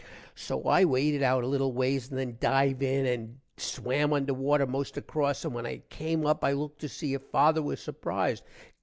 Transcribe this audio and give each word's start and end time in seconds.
so 0.33 0.63
i 0.67 0.83
waded 0.83 1.21
out 1.21 1.43
a 1.43 1.47
little 1.47 1.71
ways 1.73 2.09
and 2.09 2.17
then 2.17 2.31
div 2.39 2.81
in 2.81 3.05
and 3.05 3.39
swam 3.57 4.13
under 4.13 4.33
water 4.33 4.65
most 4.65 4.97
across, 4.97 5.45
and 5.45 5.53
when 5.53 5.67
i 5.67 5.77
came 5.89 6.25
up 6.25 6.43
i 6.43 6.53
looked 6.53 6.81
to 6.81 6.89
see 6.89 7.13
if 7.13 7.21
father 7.21 7.61
was 7.61 7.79
surprised. 7.79 8.43